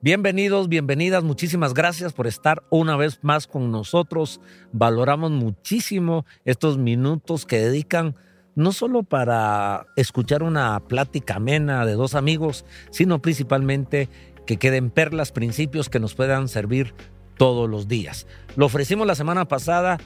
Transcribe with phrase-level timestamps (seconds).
[0.00, 4.40] Bienvenidos, bienvenidas, muchísimas gracias por estar una vez más con nosotros.
[4.70, 8.14] Valoramos muchísimo estos minutos que dedican
[8.54, 14.08] no solo para escuchar una plática amena de dos amigos, sino principalmente
[14.46, 16.94] que queden perlas, principios que nos puedan servir
[17.36, 18.28] todos los días.
[18.54, 19.98] Lo ofrecimos la semana pasada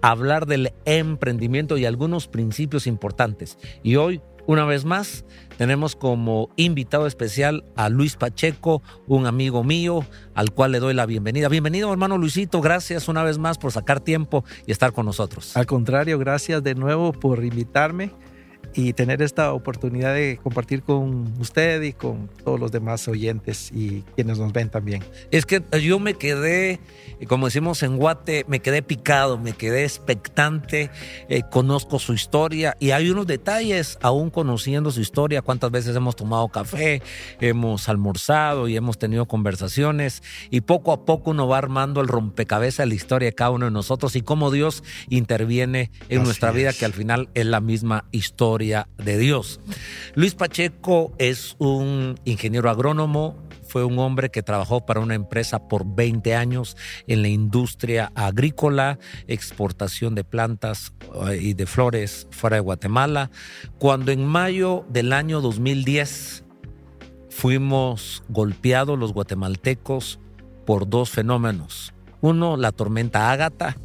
[0.00, 3.58] hablar del emprendimiento y algunos principios importantes.
[3.82, 5.24] Y hoy una vez más,
[5.58, 10.04] tenemos como invitado especial a Luis Pacheco, un amigo mío,
[10.34, 11.48] al cual le doy la bienvenida.
[11.48, 12.60] Bienvenido, hermano Luisito.
[12.60, 15.56] Gracias una vez más por sacar tiempo y estar con nosotros.
[15.56, 18.12] Al contrario, gracias de nuevo por invitarme
[18.74, 24.02] y tener esta oportunidad de compartir con usted y con todos los demás oyentes y
[24.14, 25.02] quienes nos ven también.
[25.30, 26.80] Es que yo me quedé,
[27.26, 30.90] como decimos en Guate, me quedé picado, me quedé expectante,
[31.28, 36.16] eh, conozco su historia y hay unos detalles, aún conociendo su historia, cuántas veces hemos
[36.16, 37.02] tomado café,
[37.40, 42.84] hemos almorzado y hemos tenido conversaciones y poco a poco uno va armando el rompecabezas
[42.84, 46.72] de la historia de cada uno de nosotros y cómo Dios interviene en nuestra vida,
[46.72, 49.58] que al final es la misma historia de Dios.
[50.14, 53.36] Luis Pacheco es un ingeniero agrónomo,
[53.66, 58.98] fue un hombre que trabajó para una empresa por 20 años en la industria agrícola,
[59.28, 60.92] exportación de plantas
[61.28, 63.30] eh, y de flores fuera de Guatemala.
[63.78, 66.44] Cuando en mayo del año 2010
[67.30, 70.18] fuimos golpeados los guatemaltecos
[70.66, 71.94] por dos fenómenos.
[72.20, 73.76] Uno, la tormenta Ágata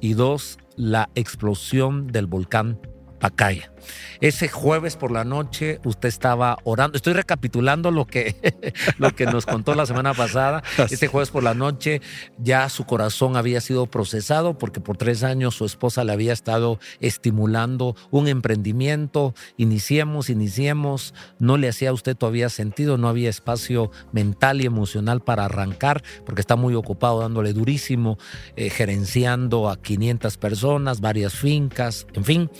[0.00, 2.78] y dos, la explosión del volcán
[3.20, 3.72] Pacaya.
[4.20, 6.96] Ese jueves por la noche usted estaba orando.
[6.96, 10.62] Estoy recapitulando lo que, lo que nos contó la semana pasada.
[10.90, 12.00] Ese jueves por la noche
[12.38, 16.78] ya su corazón había sido procesado porque por tres años su esposa le había estado
[17.00, 19.34] estimulando un emprendimiento.
[19.56, 21.14] Iniciemos, iniciemos.
[21.38, 26.02] No le hacía a usted todavía sentido, no había espacio mental y emocional para arrancar
[26.24, 28.18] porque está muy ocupado dándole durísimo,
[28.56, 32.50] eh, gerenciando a 500 personas, varias fincas, en fin.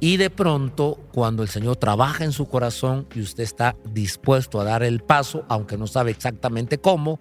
[0.00, 0.59] Y de pronto,
[1.12, 5.44] cuando el Señor trabaja en su corazón y usted está dispuesto a dar el paso,
[5.48, 7.20] aunque no sabe exactamente cómo,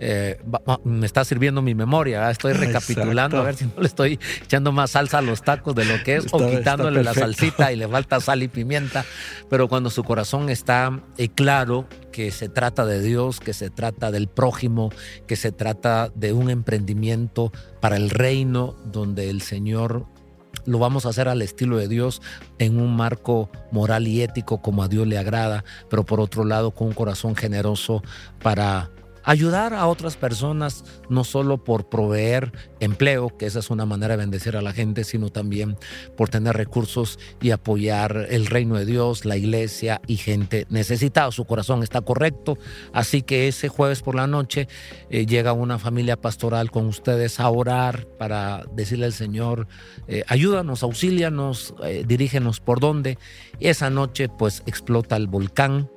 [0.00, 0.40] eh,
[0.84, 4.92] me está sirviendo mi memoria, estoy recapitulando a ver si no le estoy echando más
[4.92, 8.20] salsa a los tacos de lo que es o quitándole la salsita y le falta
[8.20, 9.04] sal y pimienta,
[9.48, 14.10] pero cuando su corazón está eh, claro que se trata de Dios, que se trata
[14.10, 14.90] del prójimo,
[15.26, 20.06] que se trata de un emprendimiento para el reino donde el Señor
[20.66, 22.22] lo vamos a hacer al estilo de Dios
[22.58, 26.72] en un marco moral y ético como a Dios le agrada, pero por otro lado
[26.72, 28.02] con un corazón generoso
[28.42, 28.90] para
[29.24, 34.22] ayudar a otras personas, no solo por proveer empleo, que esa es una manera de
[34.22, 35.76] bendecir a la gente, sino también
[36.16, 41.30] por tener recursos y apoyar el reino de Dios, la iglesia y gente necesitada.
[41.30, 42.58] Su corazón está correcto,
[42.92, 44.68] así que ese jueves por la noche
[45.10, 49.66] eh, llega una familia pastoral con ustedes a orar para decirle al Señor,
[50.08, 53.18] eh, ayúdanos, auxílianos, eh, dirígenos por dónde.
[53.58, 55.88] Y esa noche pues explota el volcán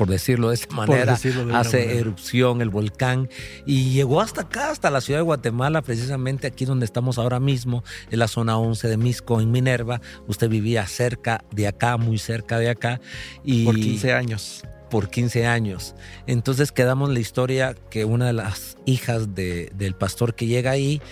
[0.00, 1.12] por decirlo de esa manera,
[1.52, 3.28] hace erupción el volcán
[3.66, 7.84] y llegó hasta acá, hasta la ciudad de Guatemala, precisamente aquí donde estamos ahora mismo,
[8.10, 10.00] en la zona 11 de Misco, en Minerva.
[10.26, 12.98] Usted vivía cerca de acá, muy cerca de acá.
[13.44, 15.94] Y por 15 años por 15 años.
[16.26, 21.02] Entonces quedamos la historia que una de las hijas del pastor que llega ahí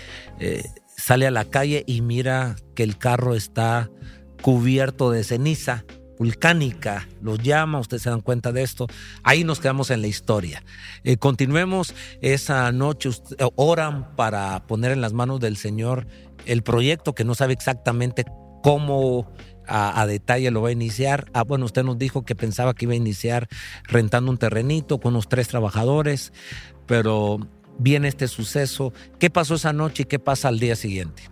[0.41, 0.65] eh,
[0.97, 3.91] sale a la calle y mira que el carro está
[4.43, 5.85] cubierto de ceniza
[6.19, 8.87] volcánica, los llama, ustedes se dan cuenta de esto,
[9.23, 10.63] ahí nos quedamos en la historia.
[11.05, 13.11] Eh, continuemos esa noche,
[13.57, 16.07] oran para poner en las manos del Señor
[16.47, 18.25] el proyecto que no sabe exactamente
[18.63, 19.31] cómo
[19.69, 21.31] a, detalle lo va a iniciar.
[21.35, 23.49] Ah, bueno, usted nos dijo que pensaba que iba a iniciar
[23.85, 26.33] rentando un terrenito con unos tres trabajadores,
[26.87, 27.39] pero
[27.79, 28.93] viene este suceso.
[29.19, 31.31] ¿Qué pasó esa noche y qué pasa al día siguiente?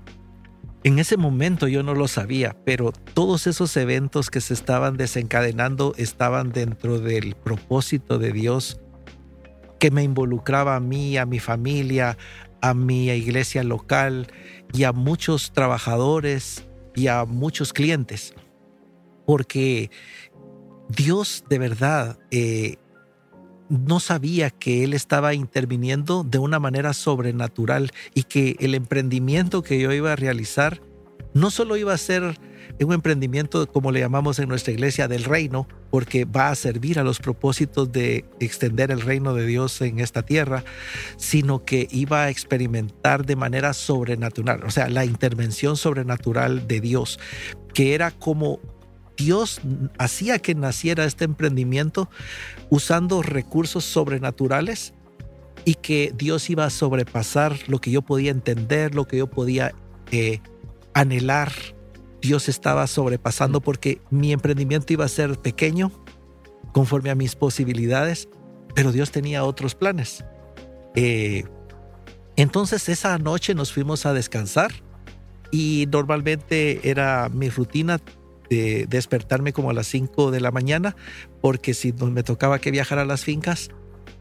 [0.86, 5.94] En ese momento yo no lo sabía, pero todos esos eventos que se estaban desencadenando
[5.96, 8.80] estaban dentro del propósito de Dios
[9.80, 12.16] que me involucraba a mí, a mi familia,
[12.60, 14.28] a mi iglesia local
[14.72, 18.32] y a muchos trabajadores y a muchos clientes.
[19.26, 19.90] Porque
[20.88, 22.76] Dios de verdad eh,
[23.68, 29.80] no sabía que él estaba interviniendo de una manera sobrenatural y que el emprendimiento que
[29.80, 30.80] yo iba a realizar
[31.34, 32.38] no solo iba a ser
[32.84, 37.04] un emprendimiento, como le llamamos en nuestra iglesia, del reino, porque va a servir a
[37.04, 40.64] los propósitos de extender el reino de Dios en esta tierra,
[41.16, 47.18] sino que iba a experimentar de manera sobrenatural, o sea, la intervención sobrenatural de Dios,
[47.72, 48.60] que era como
[49.16, 49.60] Dios
[49.98, 52.08] hacía que naciera este emprendimiento
[52.70, 54.92] usando recursos sobrenaturales
[55.64, 59.74] y que Dios iba a sobrepasar lo que yo podía entender, lo que yo podía
[60.12, 60.40] eh,
[60.94, 61.52] anhelar.
[62.20, 65.90] Dios estaba sobrepasando porque mi emprendimiento iba a ser pequeño
[66.72, 68.28] conforme a mis posibilidades,
[68.74, 70.24] pero Dios tenía otros planes.
[70.94, 71.44] Eh,
[72.36, 74.72] entonces esa noche nos fuimos a descansar
[75.50, 77.98] y normalmente era mi rutina
[78.50, 80.96] de despertarme como a las 5 de la mañana
[81.40, 83.70] porque si me tocaba que viajar a las fincas,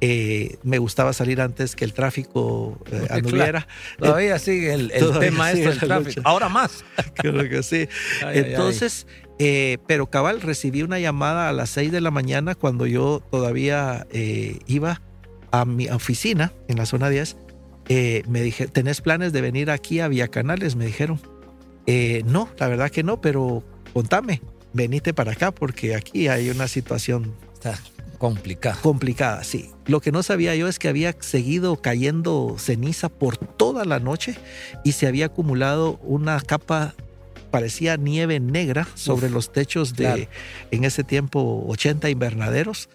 [0.01, 3.67] eh, me gustaba salir antes que el tráfico eh, anduviera.
[3.97, 6.21] Todavía sigue el, tema este del tráfico.
[6.23, 6.83] Ahora más.
[7.15, 7.87] Creo que sí.
[8.21, 9.07] Entonces,
[9.39, 14.05] eh, pero cabal, recibí una llamada a las 6 de la mañana cuando yo todavía
[14.67, 15.01] iba
[15.51, 17.37] a mi oficina en la zona 10
[17.87, 20.75] eh, me dije, ¿tenés planes de venir aquí a Vía Canales?
[20.75, 21.19] Me dijeron,
[21.85, 23.63] eh, no, la verdad que no, pero
[23.95, 24.41] contame,
[24.73, 27.79] venite para acá porque aquí hay una situación Está
[28.17, 28.75] complicada.
[28.81, 29.71] Complicada, sí.
[29.85, 34.35] Lo que no sabía yo es que había seguido cayendo ceniza por toda la noche
[34.83, 36.93] y se había acumulado una capa
[37.51, 40.27] parecía nieve negra sobre los techos de
[40.71, 42.89] en ese tiempo 80 invernaderos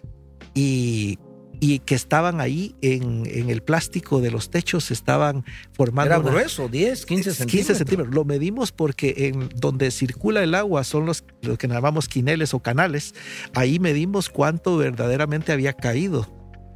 [0.53, 1.19] y
[1.61, 6.15] y que estaban ahí en, el plástico de los techos, estaban formando.
[6.15, 7.51] Era grueso, 10, 15 centímetros.
[7.51, 8.15] 15 centímetros.
[8.15, 12.61] Lo medimos porque en donde circula el agua son los, los que llamamos quineles o
[12.61, 13.15] canales.
[13.55, 16.27] Ahí medimos cuánto verdaderamente había caído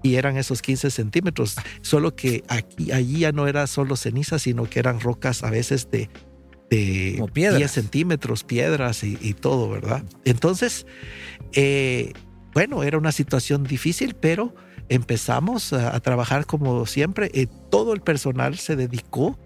[0.03, 1.57] y eran esos 15 centímetros.
[1.81, 5.91] Solo que aquí, allí ya no era solo ceniza, sino que eran rocas a veces
[5.91, 6.11] de,
[6.69, 10.05] de 10 centímetros, piedras y, todo, ¿verdad?
[10.27, 10.87] Entonces,
[11.55, 12.13] eh,
[12.53, 14.55] bueno, era una situación difícil, pero
[14.89, 17.31] empezamos a, trabajar como siempre.
[17.35, 19.39] Eh, todo el personal se dedicó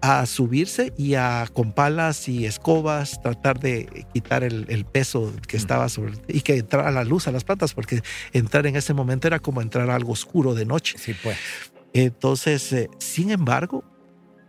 [0.00, 5.88] a subirse y a con palas y escobas tratar de quitar el, peso que estaba
[5.88, 8.02] sobre y que entrara la luz a las plantas porque
[8.34, 10.98] entrar en ese momento era como entrar a algo oscuro de noche.
[10.98, 11.38] Sí, pues.
[11.94, 13.82] Entonces, eh, sin embargo,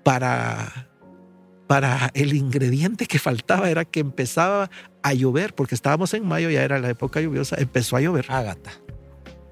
[0.04, 0.90] para
[1.68, 4.70] para el ingrediente que faltaba era que empezaba
[5.02, 8.26] a llover, porque estábamos en mayo, ya era la época lluviosa, empezó a llover.
[8.30, 8.72] Ágata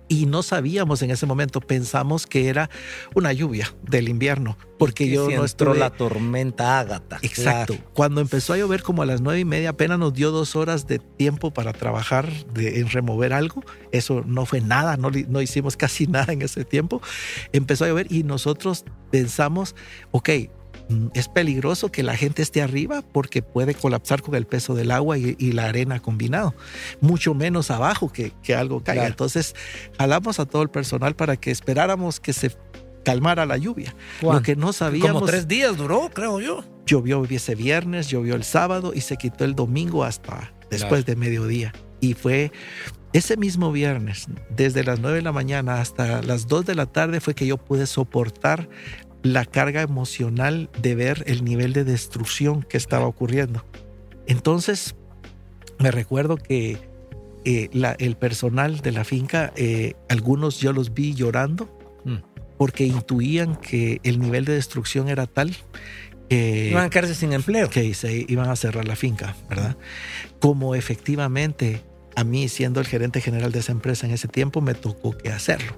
[0.08, 2.70] y no sabíamos en ese momento, pensamos que era
[3.16, 7.20] una lluvia del invierno, porque yo no entró la tormenta Ágata.
[7.22, 7.76] Exacto.
[7.94, 10.88] Cuando empezó a llover como a las nueve y media, apenas nos dio dos horas
[10.88, 13.64] de tiempo para trabajar de, en remover algo.
[13.92, 17.02] Eso no fue nada, no, no hicimos casi nada en ese tiempo.
[17.52, 19.76] Empezó a llover y nosotros pensamos,
[20.12, 20.30] ok,
[21.14, 25.18] es peligroso que la gente esté arriba porque puede colapsar con el peso del agua
[25.18, 26.56] y, la arena combinado,
[27.02, 29.08] mucho menos abajo que, algo caiga.
[29.08, 29.56] Entonces,
[29.98, 32.52] jalamos a todo el personal para que esperáramos que se
[33.04, 33.96] calmara la lluvia.
[34.22, 35.14] Lo que no sabíamos.
[35.14, 36.64] Como tres días duró, creo yo.
[36.86, 41.74] Llovió ese viernes, llovió el sábado y se quitó el domingo hasta después de mediodía.
[42.02, 42.52] Y fue
[43.14, 47.22] ese mismo viernes, desde las 9 de la mañana hasta las 2 de la tarde,
[47.22, 48.68] fue que yo pude soportar
[49.24, 53.66] la carga emocional de ver el nivel de destrucción que estaba ocurriendo.
[54.28, 54.96] Entonces,
[55.80, 56.78] me recuerdo que
[57.46, 61.66] eh, el personal de la finca, eh, algunos yo los vi llorando
[62.06, 62.18] mm.
[62.58, 65.56] porque intuían que el nivel de destrucción era tal
[66.30, 67.70] que iban a quedarse sin empleo.
[67.70, 69.78] Que se iban a cerrar la finca, ¿verdad?
[70.40, 71.82] Como efectivamente
[72.16, 75.30] a mí, siendo el gerente general de esa empresa en ese tiempo, me tocó que
[75.30, 75.76] hacerlo.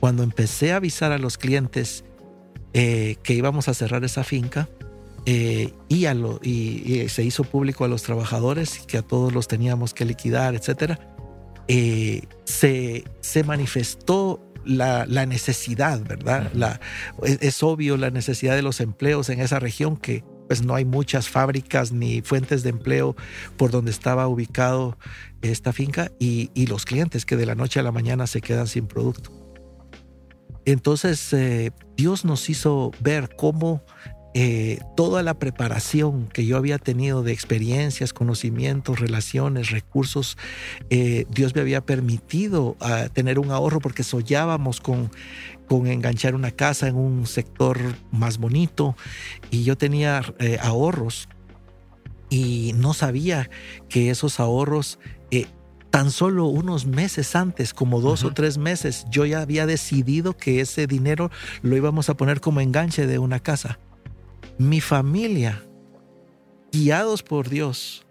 [0.00, 2.04] Cuando empecé a avisar a los clientes
[2.74, 4.68] eh, que íbamos a cerrar esa finca
[5.24, 10.04] eh, y, y, se hizo público a los trabajadores que a todos los teníamos que
[10.04, 10.98] liquidar, etcétera,
[11.68, 16.50] eh, se, se manifestó la, la, necesidad, ¿verdad?
[16.54, 16.80] La,
[17.22, 21.28] es, obvio la necesidad de los empleos en esa región que pues no hay muchas
[21.28, 23.16] fábricas ni fuentes de empleo
[23.56, 24.98] por donde estaba ubicado
[25.40, 28.66] esta finca y, y los clientes que de la noche a la mañana se quedan
[28.66, 29.41] sin producto.
[30.64, 33.82] Entonces eh, Dios nos hizo ver cómo
[34.34, 40.38] eh, toda la preparación que yo había tenido de experiencias, conocimientos, relaciones, recursos,
[40.88, 45.10] eh, Dios me había permitido ah, tener un ahorro porque soñábamos con,
[45.68, 47.78] con enganchar una casa en un sector
[48.10, 48.96] más bonito
[49.50, 50.22] y yo tenía
[50.62, 51.28] ahorros
[52.30, 53.50] y no sabía
[53.90, 54.98] que esos ahorros
[55.92, 60.62] tan solo unos meses antes, como dos o tres meses, yo ya había decidido que
[60.62, 61.30] ese dinero
[61.60, 63.78] lo íbamos a poner como enganche de una casa.
[64.56, 65.62] Mi familia,
[66.72, 68.06] guiados por Dios,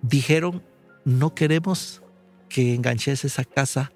[0.00, 0.62] dijeron,
[1.04, 2.02] no queremos
[2.48, 3.92] que enganches esa casa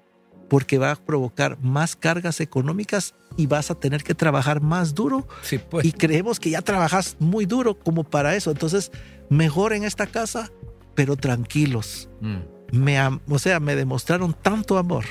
[0.47, 5.27] porque va a provocar más cargas económicas y vas a tener que trabajar más duro.
[5.41, 5.83] Sí, pues.
[5.83, 8.51] Y creemos que ya trabajas muy duro como para eso.
[8.51, 8.91] Entonces,
[9.27, 10.51] mejor en esta casa
[10.95, 12.09] pero tranquilos.
[12.21, 12.37] Mm.
[12.71, 12.99] Me,
[13.29, 15.05] o sea, me demostraron tanto amor.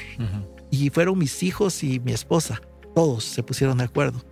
[0.70, 2.60] y fueron mis hijos y mi esposa.
[2.94, 4.24] Todos se pusieron de acuerdo.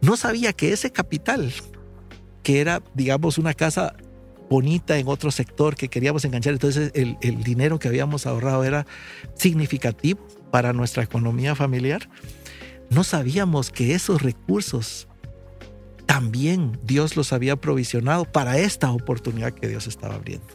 [0.00, 1.52] No sabía que ese capital,
[2.42, 3.96] que era, digamos, una casa
[4.48, 8.86] bonita en otro sector que queríamos enganchar, entonces el, el dinero que habíamos ahorrado era
[9.34, 12.08] significativo para nuestra economía familiar.
[12.88, 15.06] No sabíamos que esos recursos
[16.06, 20.46] también Dios los había provisionado para esta oportunidad que Dios estaba abriendo.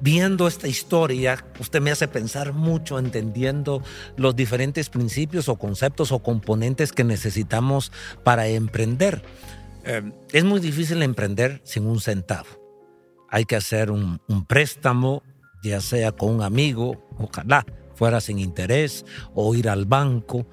[0.00, 3.82] Viendo esta historia, usted me hace pensar mucho entendiendo
[4.16, 7.92] los diferentes principios o conceptos o componentes que necesitamos
[8.22, 9.22] para emprender.
[9.84, 12.48] Eh, es muy difícil emprender sin un centavo.
[13.30, 15.22] Hay que hacer un, un préstamo,
[15.62, 20.46] ya sea con un amigo, ojalá, fuera sin interés o ir al banco.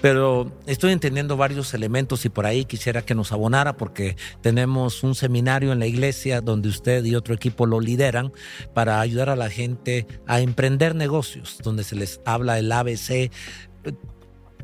[0.00, 5.14] Pero estoy entendiendo varios elementos y por ahí quisiera que nos abonara porque tenemos un
[5.14, 8.32] seminario en la iglesia donde usted y otro equipo lo lideran
[8.74, 13.30] para ayudar a la gente a emprender negocios, donde se les habla el ABC,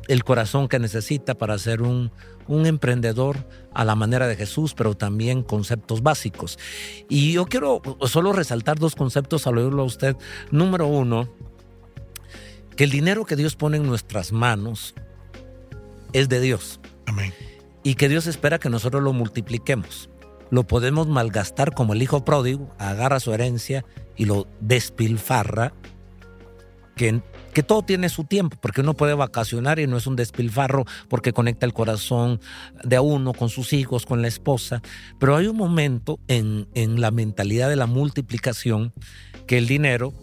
[0.07, 2.11] el corazón que necesita para ser un,
[2.47, 3.37] un emprendedor
[3.73, 6.59] a la manera de Jesús, pero también conceptos básicos.
[7.09, 10.15] Y yo quiero solo resaltar dos conceptos al oírlo a usted.
[10.51, 11.29] Número uno,
[12.75, 14.95] que el dinero que Dios pone en nuestras manos
[16.13, 16.79] es de Dios.
[17.05, 17.33] Amén.
[17.83, 20.09] Y que Dios espera que nosotros lo multipliquemos.
[20.49, 23.83] Lo podemos malgastar como el hijo pródigo, agarra su herencia
[24.15, 25.73] y lo despilfarra,
[26.95, 27.21] que,
[27.53, 31.33] que todo tiene su tiempo, porque uno puede vacacionar y no es un despilfarro porque
[31.33, 32.39] conecta el corazón
[32.83, 34.81] de uno con sus hijos, con la esposa.
[35.19, 38.93] Pero hay un momento en, en la mentalidad de la multiplicación
[39.47, 40.13] que el dinero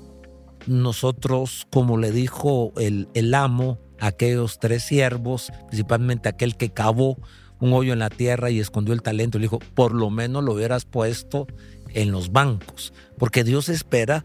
[0.66, 7.18] nosotros, como le dijo el, el amo a aquellos tres siervos, principalmente aquel que cavó
[7.60, 10.54] un hoyo en la tierra y escondió el talento, le dijo, por lo menos lo
[10.54, 11.46] hubieras puesto
[11.92, 14.24] en los bancos, porque Dios espera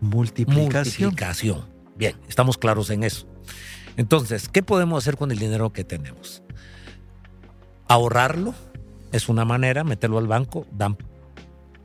[0.00, 1.08] multiplicación.
[1.08, 1.64] multiplicación.
[1.96, 3.26] Bien, estamos claros en eso.
[3.96, 6.42] Entonces, ¿qué podemos hacer con el dinero que tenemos?
[7.88, 8.54] Ahorrarlo
[9.12, 10.96] es una manera, meterlo al banco, dan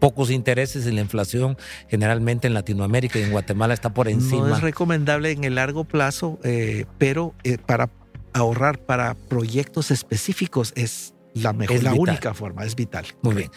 [0.02, 4.48] pocos intereses y la inflación generalmente en Latinoamérica y en Guatemala está por encima.
[4.48, 7.92] No es recomendable en el largo plazo, eh, pero eh, para
[8.34, 13.06] ahorrar para proyectos específicos es la mejor, la única forma, es vital.
[13.22, 13.52] Muy bien.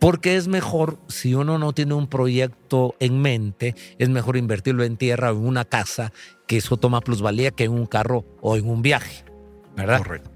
[0.00, 4.96] Porque es mejor, si uno no tiene un proyecto en mente, es mejor invertirlo en
[4.96, 6.12] tierra o en una casa,
[6.48, 9.24] que eso toma plusvalía que en un carro o en un viaje.
[9.76, 9.98] ¿Verdad?
[9.98, 10.30] Correcto.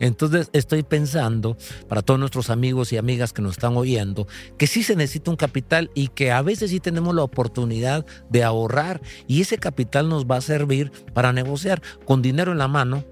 [0.00, 1.56] Entonces estoy pensando,
[1.88, 4.26] para todos nuestros amigos y amigas que nos están oyendo,
[4.58, 8.44] que sí se necesita un capital y que a veces sí tenemos la oportunidad de
[8.44, 13.04] ahorrar y ese capital nos va a servir para negociar con dinero en la mano.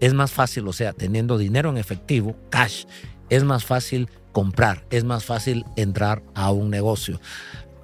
[0.00, 2.84] Es más fácil, o sea, teniendo dinero en efectivo, cash,
[3.28, 7.20] es más fácil comprar, es más fácil entrar a un negocio.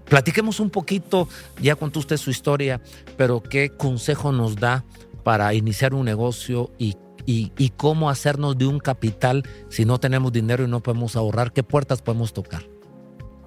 [0.09, 1.29] Platiquemos un poquito,
[1.61, 2.81] ya contó usted su historia,
[3.17, 4.85] pero qué consejo nos da
[5.25, 10.65] para iniciar un negocio y y, cómo hacernos de un capital si no tenemos dinero
[10.65, 12.63] y no podemos ahorrar, qué puertas podemos tocar.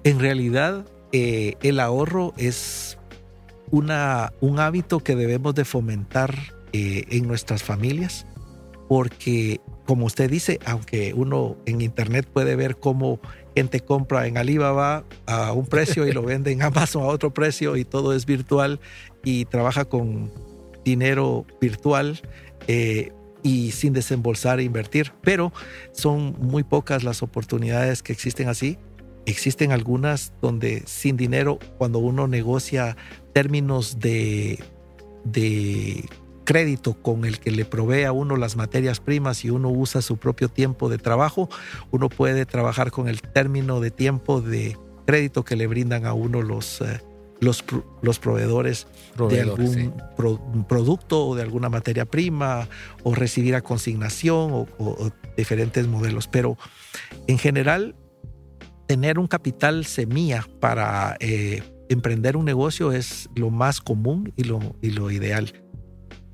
[0.04, 2.98] En realidad, eh, el ahorro es
[3.70, 6.34] una, un hábito que debemos de fomentar
[6.72, 8.26] eh, en nuestras familias,
[8.88, 13.18] porque como usted dice, aunque uno en internet puede ver cómo
[13.56, 17.76] gente compra en Alibaba a un precio y lo vende en Amazon a otro precio
[17.76, 18.78] y todo es virtual
[19.24, 20.30] y trabaja con
[20.84, 22.20] dinero virtual,
[22.68, 25.12] eh, y sin desembolsar e invertir.
[25.22, 25.52] Pero
[25.92, 28.78] son muy pocas las oportunidades que existen así.
[29.26, 32.96] Existen algunas donde sin dinero, cuando uno negocia
[33.32, 34.58] términos de,
[35.24, 36.08] de
[36.44, 40.16] crédito con el que le provee a uno las materias primas y uno usa su
[40.16, 41.48] propio tiempo de trabajo,
[41.90, 46.42] uno puede trabajar con el término de tiempo de crédito que le brindan a uno
[46.42, 47.00] los, eh,
[47.40, 47.64] los,
[48.02, 48.86] los proveedores,
[49.28, 52.68] de algún producto o de alguna materia prima
[53.02, 56.28] o recibir a consignación o, diferentes modelos.
[56.28, 56.58] Pero
[57.26, 57.96] en general,
[58.86, 64.76] tener un capital semilla para eh, emprender un negocio es lo más común y lo,
[64.82, 65.52] y lo ideal.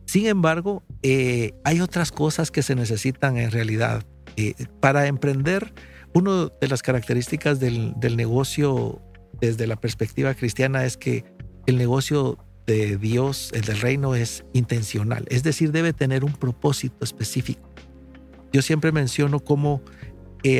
[0.07, 4.05] Sin embargo, eh, hay otras cosas que se necesitan en realidad.
[4.37, 5.73] Eh, para emprender,
[6.15, 9.03] una de las características del, del negocio
[9.41, 11.25] desde la perspectiva cristiana es que
[11.67, 17.05] el negocio de Dios, el del reino, es intencional, es decir, debe tener un propósito
[17.05, 17.71] específico.
[18.53, 19.83] Yo siempre menciono cómo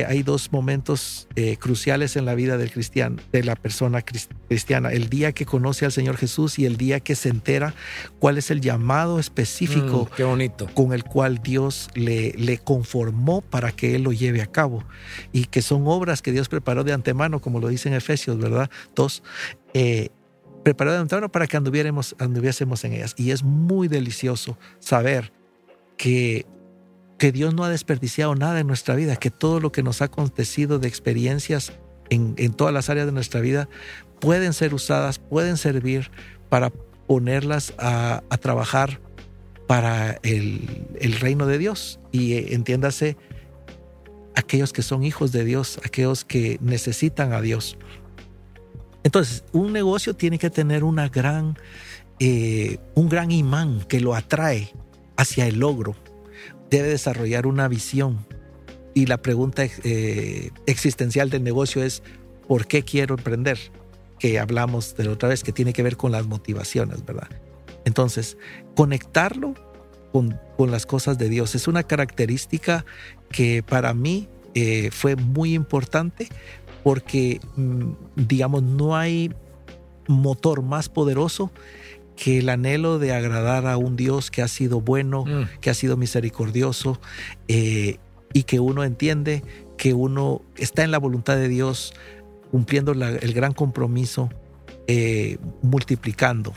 [0.07, 4.91] hay dos momentos eh, cruciales en la vida del cristiano, de la persona cristiana.
[4.91, 7.73] El día que conoce al Señor Jesús y el día que se entera
[8.19, 13.95] cuál es el llamado específico mm, con el cual Dios le, le conformó para que
[13.95, 14.83] Él lo lleve a cabo.
[15.31, 18.69] Y que son obras que Dios preparó de antemano, como lo dice en Efesios, ¿verdad?
[18.95, 19.23] Dos.
[19.73, 20.09] Eh,
[20.63, 23.13] preparó de antemano para que anduviéramos, anduviésemos en ellas.
[23.17, 25.31] Y es muy delicioso saber
[25.97, 26.45] que,
[27.17, 30.05] que Dios no ha desperdiciado nada en nuestra vida, que todo lo que nos ha
[30.05, 31.73] acontecido de experiencias
[32.09, 33.67] en, en todas las áreas de nuestra vida
[34.19, 36.11] pueden ser usadas, pueden servir
[36.49, 36.71] para
[37.07, 38.99] ponerlas a, a trabajar
[39.67, 41.99] para el, el, reino de Dios.
[42.11, 43.17] Y eh, entiéndase,
[44.35, 47.77] aquellos que son hijos de Dios, aquellos que necesitan a Dios.
[49.03, 51.57] Entonces, un negocio tiene que tener una gran,
[52.19, 54.71] eh, un gran imán que lo atrae
[55.17, 55.95] hacia el logro.
[56.69, 58.25] Debe desarrollar una visión.
[58.93, 62.01] Y la pregunta eh, existencial del negocio es,
[62.47, 63.59] ¿por qué quiero emprender?
[64.19, 67.29] Que hablamos de la otra vez, que tiene que ver con las motivaciones, ¿verdad?
[67.85, 68.37] Entonces,
[68.75, 69.53] conectarlo
[70.11, 72.85] con, con las cosas de Dios es una característica
[73.29, 76.27] que para mí eh, fue muy importante
[76.83, 79.31] porque, mm, digamos, no hay
[80.07, 81.51] motor más poderoso
[82.17, 85.61] que el anhelo de agradar a un Dios que ha sido bueno, mm.
[85.61, 86.99] que ha sido misericordioso
[87.47, 87.99] eh,
[88.33, 89.43] y que uno entiende
[89.77, 91.93] que uno está en la voluntad de Dios
[92.51, 94.29] cumpliendo la, el gran compromiso,
[94.87, 96.53] eh, multiplicando,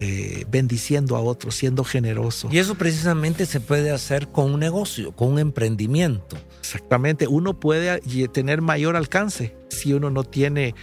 [0.00, 2.48] eh, bendiciendo a otros, siendo generoso.
[2.52, 6.36] Y eso precisamente se puede hacer con un negocio, con un emprendimiento.
[6.60, 10.74] Exactamente, uno puede tener mayor alcance si uno no tiene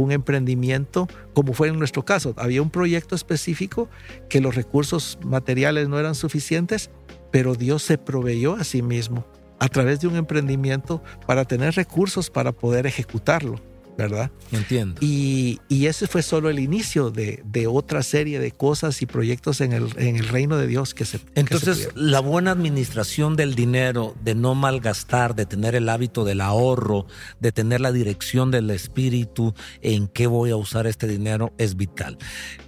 [0.00, 2.34] un emprendimiento, como fue en nuestro caso.
[2.36, 3.88] Había un proyecto específico
[4.28, 6.90] que los recursos materiales no eran suficientes,
[7.30, 9.26] pero Dios se proveyó a sí mismo
[9.58, 13.56] a través de un emprendimiento para tener recursos para poder ejecutarlo.
[13.98, 14.30] ¿Verdad?
[14.52, 15.00] Entiendo.
[15.00, 19.88] Y, ese fue solo el inicio de, otra serie de cosas y proyectos en el,
[19.96, 21.20] en el reino de Dios que se...
[21.34, 27.06] Entonces, la buena administración del dinero, de no malgastar, de tener el hábito del ahorro,
[27.40, 32.18] de tener la dirección del espíritu en qué voy a usar este dinero, es vital.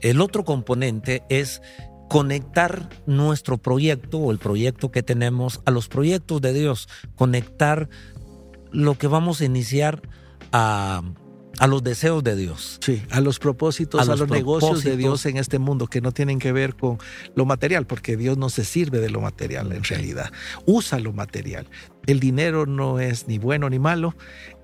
[0.00, 1.62] El otro componente es
[2.08, 7.88] conectar nuestro proyecto o el proyecto que tenemos a los proyectos de Dios, conectar
[8.72, 10.02] lo que vamos a iniciar
[10.52, 11.02] a
[11.60, 12.78] a los deseos de Dios.
[12.80, 16.38] Sí, a los propósitos, a, los, negocios de Dios en este mundo que no tienen
[16.38, 16.98] que ver con
[17.34, 20.32] lo material, porque Dios no se sirve de lo material en realidad.
[20.64, 21.68] Usa lo material.
[22.06, 24.14] El dinero no es ni bueno ni malo.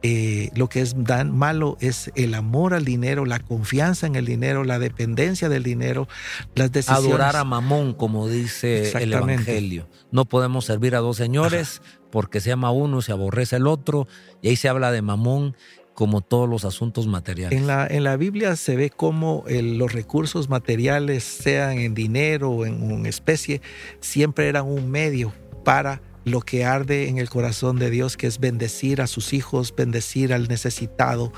[0.02, 4.24] Eh, lo que es dan malo es el amor al dinero, la confianza en el
[4.24, 6.08] dinero, la dependencia del dinero,
[6.54, 7.08] las decisiones.
[7.08, 9.86] Adorar a Mamón, como dice el Evangelio.
[10.12, 14.08] No podemos servir a dos señores porque se ama uno, se aborrece el otro,
[14.40, 15.54] y ahí se habla de Mamón
[15.96, 17.58] como todos los asuntos materiales.
[17.58, 22.66] En la, en la Biblia se ve cómo los recursos materiales, sean en dinero o
[22.66, 23.62] en, especie,
[24.00, 25.32] siempre eran un medio
[25.64, 29.74] para lo que arde en el corazón de Dios, que es bendecir a sus hijos,
[29.74, 31.32] bendecir al necesitado.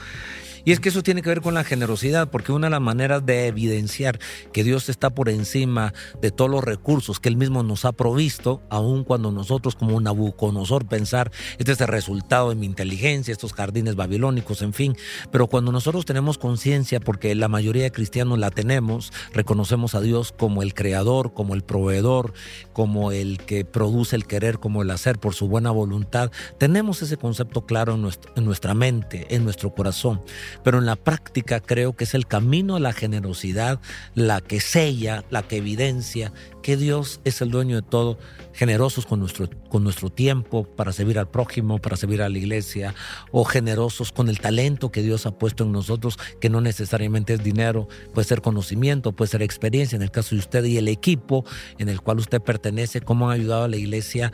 [0.64, 3.24] Y es que eso tiene que ver con la generosidad, porque una de las maneras
[3.24, 4.18] de evidenciar
[4.52, 8.62] que Dios está por encima de todos los recursos que Él mismo nos ha provisto,
[8.70, 13.96] aun cuando nosotros como Nabucodonosor pensar, este es el resultado de mi inteligencia, estos jardines
[13.96, 14.96] babilónicos, en fin,
[15.30, 20.32] pero cuando nosotros tenemos conciencia, porque la mayoría de cristianos la tenemos, reconocemos a Dios
[20.36, 22.32] como el creador, como el proveedor,
[22.72, 27.16] como el que produce el querer, como el hacer por su buena voluntad, tenemos ese
[27.16, 30.20] concepto claro en, en nuestra mente, en nuestro corazón
[30.64, 33.80] pero en la práctica creo que es el camino a la generosidad
[34.14, 36.32] la que sella, la que evidencia
[36.62, 38.18] que Dios es el dueño de todo,
[38.52, 42.94] generosos con nuestro, con nuestro tiempo para servir al prójimo, para servir a la iglesia,
[43.30, 47.42] o generosos con el talento que Dios ha puesto en nosotros, que no necesariamente es
[47.42, 51.44] dinero, puede ser conocimiento, puede ser experiencia, en el caso de usted y el equipo
[51.78, 54.32] en el cual usted pertenece, cómo han ayudado a la iglesia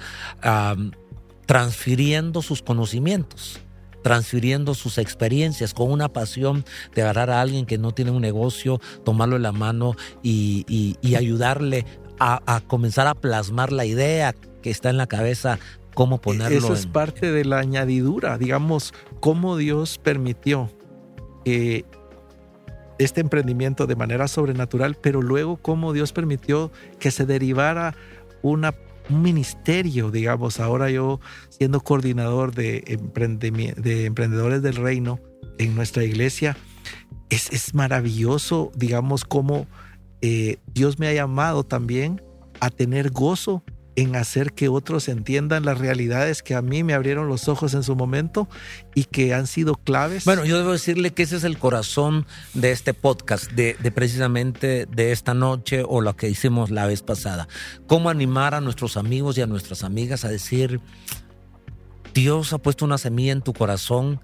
[1.46, 3.61] transfiriendo sus conocimientos
[4.05, 8.79] transfiriendo sus experiencias con una pasión de agarrar a alguien que no tiene un negocio,
[9.03, 11.87] tomarlo en la mano y, ayudarle
[12.21, 15.59] a, comenzar a plasmar la idea que está en la cabeza,
[15.95, 16.59] cómo ponerlo.
[16.59, 20.71] Eso es parte de la añadidura, digamos, cómo Dios permitió
[21.43, 21.87] que
[22.99, 27.95] este emprendimiento de manera sobrenatural, pero luego cómo Dios permitió que se derivara
[28.43, 28.75] una
[29.11, 32.99] un ministerio, digamos, ahora yo siendo coordinador de,
[33.77, 35.21] de emprendedores del reino
[35.59, 36.57] en nuestra iglesia,
[37.31, 39.67] es, es maravilloso, digamos, cómo
[40.21, 42.23] eh, Dios me ha llamado también
[42.61, 43.62] a tener gozo
[43.96, 47.83] en hacer que otros entiendan las realidades que a mí me abrieron los ojos en
[47.83, 48.48] su momento
[48.94, 50.24] y que han sido claves.
[50.24, 55.12] Bueno, yo debo decirle que ese es el corazón de este podcast, de, precisamente de
[55.12, 57.48] esta noche o lo que hicimos la vez pasada.
[57.87, 60.80] Cómo animar a nuestros amigos y a nuestras amigas a decir,
[62.12, 64.20] Dios ha puesto una semilla en tu corazón.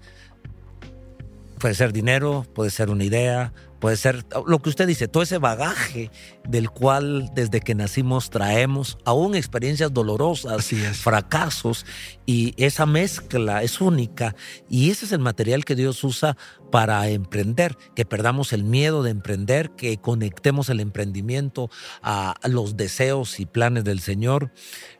[1.59, 5.39] Puede ser dinero, puede ser una idea, puede ser lo que usted dice, todo ese
[5.39, 6.11] bagaje
[6.47, 11.85] del cual desde que nacimos traemos, aún experiencias dolorosas, fracasos,
[12.31, 14.37] y esa mezcla es única,
[14.69, 16.37] y ese es el material que Dios usa
[16.71, 21.69] para emprender, que perdamos el miedo de emprender, que conectemos el emprendimiento
[22.01, 24.51] a los deseos y planes del Señor.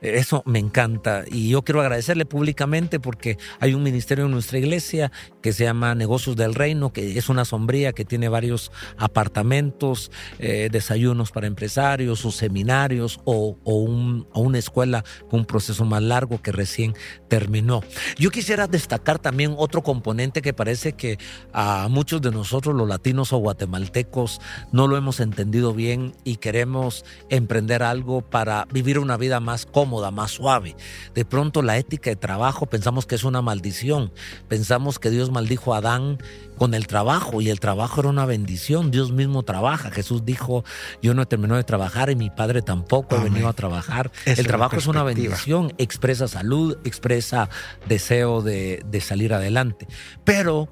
[0.02, 5.12] Eso me encanta y yo quiero agradecerle públicamente porque hay un ministerio en nuestra iglesia
[5.41, 10.67] que se llama Negocios del Reino, que es una sombría que tiene varios apartamentos, eh,
[10.70, 16.94] desayunos para empresarios o seminarios o, una escuela con un proceso más largo que recién
[17.27, 17.81] terminó.
[18.17, 21.17] Yo quisiera destacar también otro componente que parece que
[21.53, 27.05] a muchos de nosotros los latinos o guatemaltecos no lo hemos entendido bien y queremos
[27.29, 30.75] emprender algo para vivir una vida más cómoda, más suave.
[31.13, 34.12] De pronto la ética de trabajo pensamos que es una maldición,
[34.47, 36.17] pensamos que Dios maldijo a Adán
[36.62, 40.63] con el trabajo y el trabajo era una bendición, Dios mismo trabaja, Jesús dijo,
[41.02, 44.12] yo no he terminado de trabajar y mi Padre tampoco ha venido a trabajar.
[44.28, 47.50] el trabajo es una bendición, expresa salud, expresa
[47.88, 49.88] deseo de, de salir adelante.
[50.24, 50.69] Pero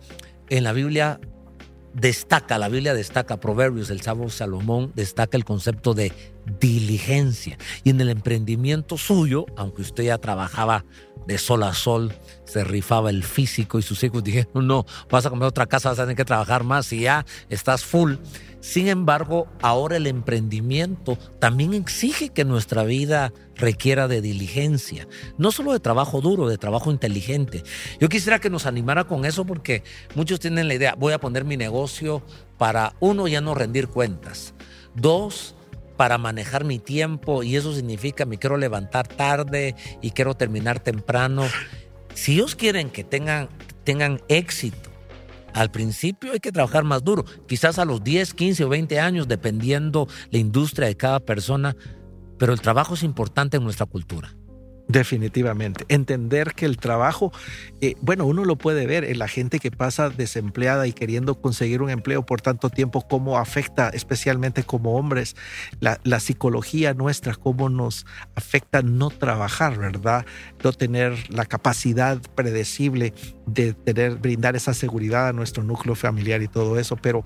[0.49, 1.19] en la Biblia
[1.95, 6.13] destaca, la Biblia destaca, Proverbios, el sabio Salomón destaca el concepto de
[6.60, 7.58] diligencia.
[7.84, 10.86] Y en el emprendimiento suyo, aunque usted ya trabajaba
[11.28, 15.30] de sol a sol, se rifaba el físico y sus hijos dijeron, no, vas a
[15.30, 18.15] comer otra casa, vas a tener que trabajar más y ya estás full.
[18.62, 25.71] Sin embargo, ahora el emprendimiento también exige que nuestra vida requiera de diligencia, no solo
[25.71, 27.63] de trabajo duro, de trabajo inteligente.
[27.99, 29.84] Yo quisiera que nos animara con eso porque
[30.15, 32.23] muchos tienen la idea, voy a poner mi negocio
[32.58, 34.54] para, uno, ya no rendir cuentas,
[34.95, 35.56] dos,
[35.99, 41.43] para manejar mi tiempo y eso significa me quiero levantar tarde y quiero terminar temprano.
[42.13, 43.49] Si ellos quieren que tengan,
[43.83, 44.89] tengan éxito,
[45.53, 49.27] al principio hay que trabajar más duro, quizás a los 10, 15 o 20 años,
[49.27, 51.75] dependiendo la industria de cada persona,
[52.38, 54.33] pero el trabajo es importante en nuestra cultura.
[54.89, 55.86] Definitivamente.
[55.88, 57.32] Entender que el trabajo,
[57.80, 61.84] eh, bueno, uno lo puede ver en la gente que pasa desempleada y queriendo conseguir
[61.84, 65.36] un empleo por tanto tiempo, cómo afecta, especialmente como hombres,
[65.80, 70.25] la, psicología nuestra, cómo nos afecta no trabajar, ¿verdad?
[70.63, 73.13] No tener la capacidad predecible
[73.45, 77.23] de tener, brindar esa seguridad a nuestro núcleo familiar y todo eso, pero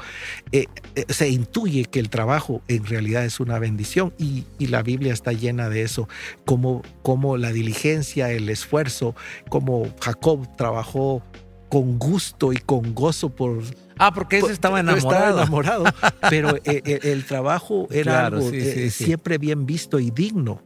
[0.51, 5.13] eh, eh, se intuye que el trabajo en realidad es una bendición y, la Biblia
[5.13, 6.07] está llena de eso,
[6.45, 9.15] como, como la diligencia, el esfuerzo,
[9.49, 11.23] como Jacob trabajó
[11.69, 13.63] con gusto y con gozo por...
[13.97, 15.41] Ah, porque ese estaba enamorado.
[15.41, 15.85] enamorado,
[16.29, 20.61] pero eh, eh, el, trabajo era algo eh, siempre bien visto y digno,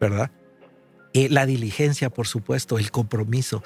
[0.00, 0.30] ¿verdad?
[1.12, 3.64] la diligencia, por supuesto, el compromiso.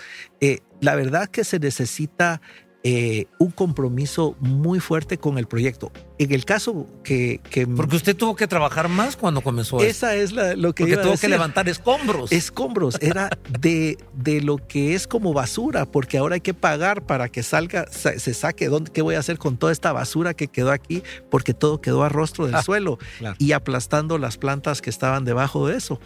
[0.81, 2.41] la verdad que se necesita
[2.87, 5.91] eh, un compromiso muy fuerte con el proyecto.
[6.19, 7.41] En el caso que,
[7.75, 11.29] Porque usted tuvo que trabajar más cuando comenzó Esa es lo que Porque tuvo que
[11.29, 12.31] levantar escombros.
[12.31, 17.31] Escombros, era de, de lo que es como basura, porque ahora hay que pagar para
[17.31, 18.69] que salga, se saque.
[18.69, 21.03] ¿dónde, ¿Qué voy a hacer con toda esta basura que quedó aquí?
[21.31, 22.99] Porque todo quedó a rostro del ah, suelo
[23.39, 26.01] y aplastando las plantas que estaban debajo de eso.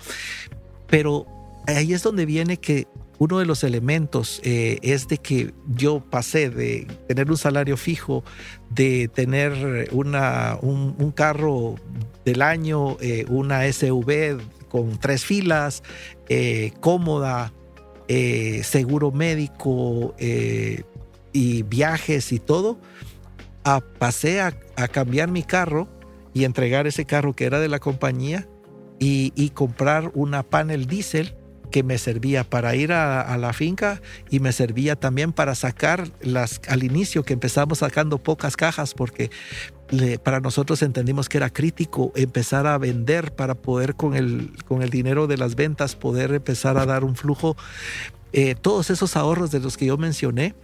[0.86, 1.26] Pero
[1.66, 2.86] ahí es donde viene que
[3.18, 8.24] uno de los elementos eh, es de que yo pasé de tener un salario fijo,
[8.70, 11.76] de tener una, un, carro
[12.24, 15.82] del año, eh, una SUV con tres filas,
[16.28, 17.52] eh, cómoda,
[18.62, 22.78] seguro médico y viajes y todo,
[23.64, 24.52] a, pasé a,
[24.90, 25.88] cambiar mi carro
[26.32, 28.48] y entregar ese carro que era de la compañía
[28.98, 31.34] y, y comprar una panel diésel
[31.70, 34.00] que me servía para ir a, la finca
[34.30, 39.30] y me servía también para sacar las al inicio que empezamos sacando pocas cajas porque
[40.22, 44.90] para nosotros entendimos que era crítico empezar a vender para poder con el, con el
[44.90, 47.56] dinero de las ventas poder empezar a dar un flujo.
[48.32, 50.54] Eh, todos esos ahorros de los que yo mencioné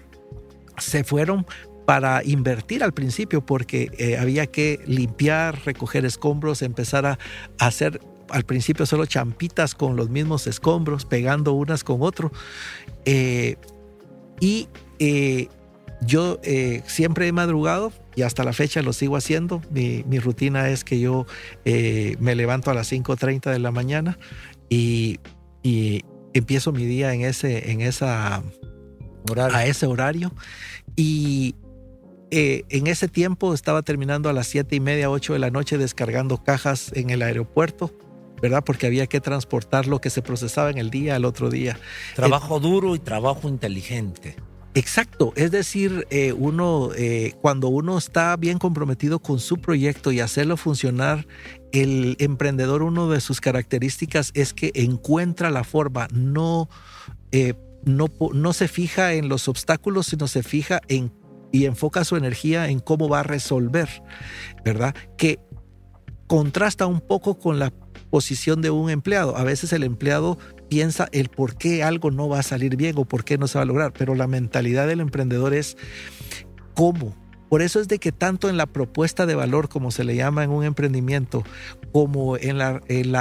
[0.76, 1.46] se fueron
[1.86, 7.18] para invertir al principio porque eh, había que limpiar, recoger escombros, empezar a
[7.58, 12.32] hacer al principio solo champitas con los mismos escombros, pegando unas con otro.
[13.04, 13.56] Eh,
[14.40, 15.48] y eh,
[16.02, 19.62] yo eh, siempre he madrugado y hasta la fecha lo sigo haciendo.
[19.70, 21.26] Mi, rutina es que yo
[21.64, 24.18] me levanto a las 5.30 de la mañana
[24.68, 25.20] y,
[26.34, 28.42] empiezo mi día en ese, en esa,
[29.36, 30.32] a ese horario.
[30.96, 31.54] Y
[32.30, 36.42] en ese tiempo estaba terminando a las siete y media, 8 de la noche descargando
[36.42, 37.92] cajas en el aeropuerto
[38.44, 38.62] ¿verdad?
[38.62, 41.78] Porque había que transportar lo que se procesaba en el día al otro día.
[42.14, 44.36] Trabajo duro y trabajo inteligente.
[44.74, 50.20] Exacto, es decir, eh, uno eh, cuando uno está bien comprometido con su proyecto y
[50.20, 51.26] hacerlo funcionar,
[51.72, 56.68] el emprendedor una de sus características es que encuentra la forma, no,
[57.32, 57.54] eh,
[57.86, 61.14] no, no se fija en los obstáculos, sino se fija en
[61.50, 63.88] y enfoca su energía en cómo va a resolver,
[64.64, 64.94] ¿verdad?
[65.16, 65.38] Que
[66.26, 67.72] contrasta un poco con la
[68.14, 69.36] posición de un empleado.
[69.36, 73.06] A veces el empleado piensa el por qué algo no va a salir bien o
[73.06, 75.76] por qué no se va a lograr, pero la mentalidad del emprendedor es
[76.74, 77.16] cómo.
[77.54, 80.42] Por eso es de que tanto en la propuesta de valor, como se le llama
[80.42, 81.44] en un emprendimiento,
[81.92, 82.80] como en la,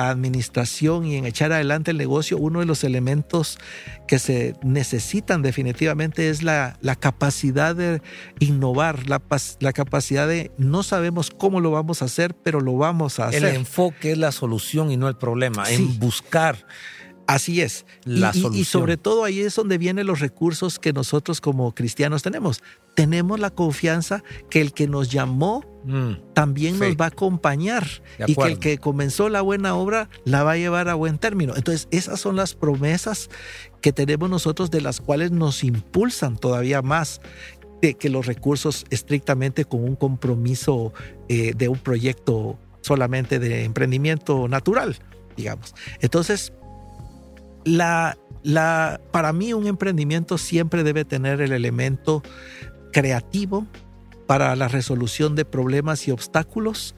[0.09, 3.59] administración y en echar adelante el negocio, uno de los elementos
[4.07, 8.01] que se necesitan definitivamente es la, capacidad de
[8.39, 9.21] innovar, la,
[9.59, 13.45] la, capacidad de no sabemos cómo lo vamos a hacer, pero lo vamos a hacer.
[13.45, 16.65] El enfoque es la solución y no el problema, en buscar
[17.27, 17.85] Así es.
[18.05, 22.61] y, sobre todo ahí es donde vienen los recursos que nosotros como cristianos tenemos.
[22.95, 27.87] Tenemos la confianza que el que nos llamó mm, también nos va a acompañar
[28.27, 31.55] y que el que comenzó la buena obra la va a llevar a buen término.
[31.55, 33.29] Entonces, esas son las promesas
[33.81, 37.21] que tenemos nosotros de las cuales nos impulsan todavía más
[37.81, 40.93] de que los recursos estrictamente con un compromiso
[41.27, 44.97] eh, de un proyecto solamente de emprendimiento natural,
[45.35, 45.73] digamos.
[45.99, 46.53] Entonces,
[47.65, 52.23] la, la, para mí un emprendimiento siempre debe tener el elemento
[52.91, 53.67] creativo
[54.27, 56.95] para la resolución de problemas y obstáculos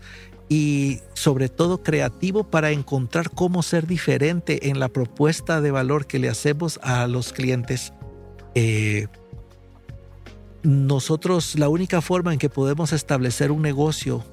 [0.48, 6.20] y sobre todo creativo para encontrar cómo ser diferente en la propuesta de valor que
[6.20, 7.94] le hacemos a los clientes.
[8.54, 9.08] Eh,
[10.64, 14.24] nosotros la única forma en que podemos establecer un negocio,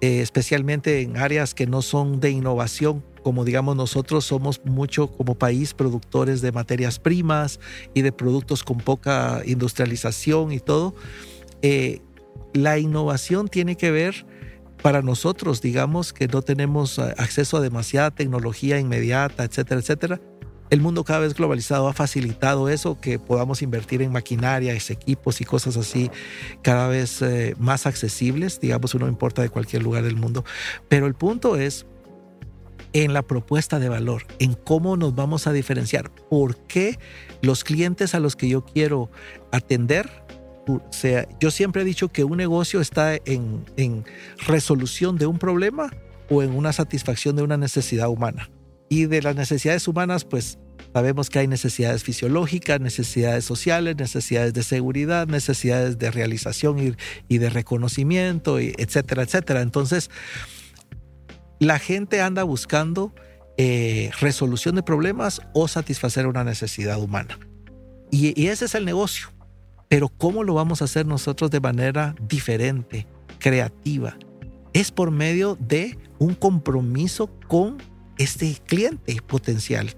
[0.00, 5.34] eh, especialmente en áreas que no son de innovación, como digamos nosotros somos mucho como
[5.34, 7.60] país productores de materias primas
[7.92, 10.94] y de productos con poca industrialización y todo,
[11.60, 12.00] eh,
[12.54, 14.24] la innovación tiene que ver
[14.82, 20.20] para nosotros, digamos que no tenemos eh, acceso a demasiada tecnología inmediata, etcétera, etcétera.
[20.70, 25.44] El mundo cada vez globalizado ha facilitado eso, que podamos invertir en maquinaria, equipos y
[25.44, 26.10] cosas así
[26.62, 30.46] cada vez eh, más accesibles, digamos, uno importa de cualquier lugar del mundo.
[30.88, 31.84] Pero el punto es
[33.04, 36.98] en la propuesta de valor, en cómo nos vamos a diferenciar, por qué
[37.42, 39.08] los clientes a los que yo quiero
[39.52, 40.10] atender,
[40.90, 44.04] sea, yo siempre he dicho que un negocio está en, en
[44.46, 45.92] resolución de un problema
[46.28, 48.50] o en una satisfacción de una necesidad humana.
[48.88, 50.58] Y de las necesidades humanas, pues
[50.92, 56.94] sabemos que hay necesidades fisiológicas, necesidades sociales, necesidades de seguridad, necesidades de realización y,
[57.28, 59.62] y de reconocimiento, etcétera, etcétera.
[59.62, 60.10] Entonces,
[61.58, 63.12] la gente anda buscando
[63.56, 67.38] eh, resolución de problemas o satisfacer una necesidad humana.
[68.10, 69.28] Y, ese es el negocio.
[69.88, 73.06] Pero ¿cómo lo vamos a hacer nosotros de manera diferente,
[73.38, 74.16] creativa?
[74.72, 77.78] Es por medio de un compromiso con
[78.18, 79.94] este cliente potencial.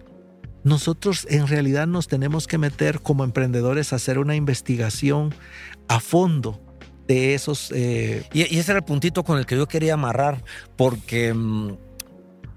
[0.63, 5.35] Nosotros en realidad nos tenemos que meter como emprendedores a hacer una investigación
[5.89, 6.61] a fondo
[7.11, 7.73] de esos...
[7.75, 10.45] Eh, y, ese era el puntito con el que yo quería amarrar,
[10.77, 11.73] porque mm,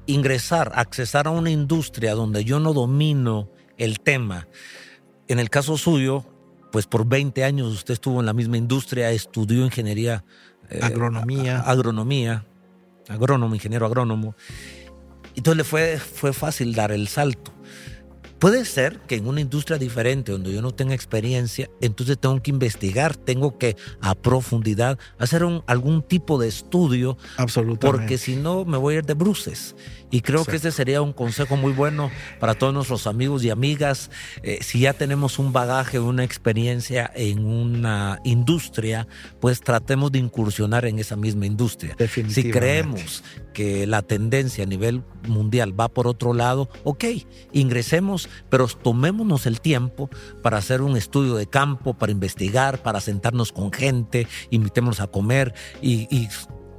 [0.06, 4.48] ingresar, accesar a una industria donde yo no domino el tema,
[5.28, 6.24] en el caso suyo,
[6.72, 10.24] pues por 20 años usted estuvo en la misma industria, estudió ingeniería.
[10.70, 11.60] Eh, agronomía.
[11.62, 12.46] agronomía,
[13.10, 14.36] agrónomo, ingeniero agrónomo.
[15.36, 17.52] Entonces le fue, fue fácil dar el salto.
[18.44, 22.52] Puede ser que en una industria diferente, donde yo no tenga experiencia, entonces tengo que
[22.52, 27.18] investigar, tengo que a profundidad hacer un, algún tipo de estudio.
[27.38, 27.88] Absolutamente.
[27.88, 29.78] Porque si no, me voy a ir de bruces.
[30.14, 34.12] Y creo que ese sería un consejo muy bueno para todos nuestros amigos y amigas.
[34.44, 39.08] Eh, si ya tenemos un bagaje, una experiencia en una industria,
[39.42, 41.98] pues tratemos de incursionar en esa misma industria.
[42.28, 43.24] Si creemos
[43.56, 47.06] que la tendencia a nivel mundial va por otro lado, ok,
[47.52, 50.12] ingresemos, pero tomémonos el tiempo
[50.44, 55.56] para hacer un estudio de campo, para investigar, para sentarnos con gente, invitémonos a comer
[55.82, 56.30] y, y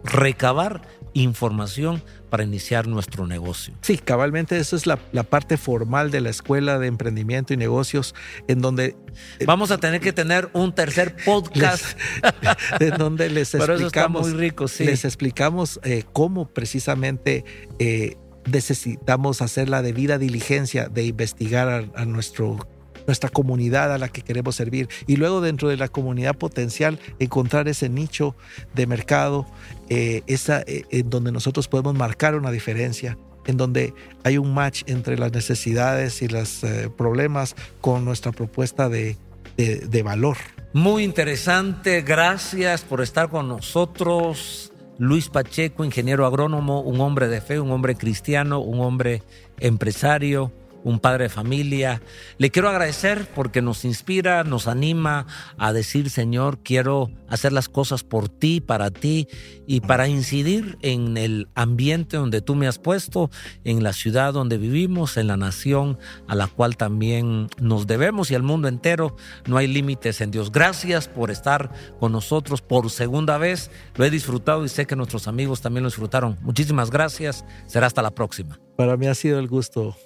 [0.05, 0.83] recabar
[1.15, 2.03] información
[2.35, 3.75] para iniciar nuestro negocio.
[3.81, 8.13] Sí, cabalmente eso es la, parte formal de la escuela de emprendimiento y negocios
[8.49, 8.97] en donde...
[9.39, 11.97] Eh, Vamos a tener que tener un tercer podcast.
[12.81, 14.29] en donde les explicamos...
[14.29, 14.83] muy rico, sí.
[14.83, 17.45] Les explicamos eh, cómo precisamente...
[17.79, 18.17] Eh,
[18.51, 22.59] necesitamos hacer la debida diligencia de investigar a nuestro
[23.07, 27.69] nuestra comunidad a la que queremos servir y luego dentro de la comunidad potencial encontrar
[27.69, 28.35] ese nicho
[28.75, 29.47] de mercado
[29.89, 34.85] eh, esa, eh, en donde nosotros podemos marcar una diferencia en donde hay un match
[34.87, 39.19] entre las necesidades y los eh, problemas con nuestra propuesta de,
[39.57, 40.39] de, valor.
[40.73, 44.73] Muy interesante, gracias por estar con nosotros.
[44.99, 49.23] Luis Pacheco, ingeniero agrónomo, un hombre de fe, un hombre cristiano, un hombre
[49.61, 50.51] empresario,
[50.85, 52.03] un padre de familia.
[52.39, 55.27] Le quiero agradecer porque nos inspira, nos anima
[55.59, 59.27] a decir, Señor, quiero hacer las cosas por ti, para ti
[59.67, 63.31] y para incidir en el ambiente donde tú me has puesto,
[63.65, 68.35] en la ciudad donde vivimos, en la nación a la cual también nos debemos y
[68.35, 69.17] al mundo entero.
[69.47, 70.53] No hay límites en Dios.
[70.53, 73.71] Gracias por estar con nosotros por segunda vez.
[73.97, 76.37] Lo he disfrutado y sé que nuestros amigos también lo disfrutaron.
[76.43, 77.47] Muchísimas gracias.
[77.67, 78.61] Será hasta la próxima.
[78.77, 79.97] Para mí ha sido el gusto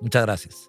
[0.00, 0.67] Muchas gracias.